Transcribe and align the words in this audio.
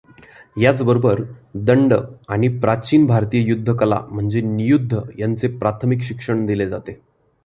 याचबरोबर 0.57 1.21
दंड 1.55 1.93
आणि 2.29 2.47
प्राचीन 2.59 3.05
भारतीय 3.05 3.41
युद्ध 3.41 3.73
कला 3.73 4.01
म्हणजेच 4.09 4.43
नियुद्ध 4.43 5.01
यांचे 5.19 5.47
प्राथमिक 5.57 6.01
शिक्षण 6.01 6.45
दिले 6.45 6.69
जाते. 6.69 6.99